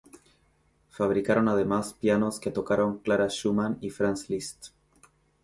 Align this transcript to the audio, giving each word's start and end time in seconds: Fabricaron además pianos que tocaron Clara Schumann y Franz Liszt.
Fabricaron 0.89 1.47
además 1.47 1.93
pianos 1.93 2.39
que 2.39 2.49
tocaron 2.49 2.97
Clara 3.01 3.27
Schumann 3.29 3.77
y 3.81 3.91
Franz 3.91 4.29
Liszt. 4.31 4.69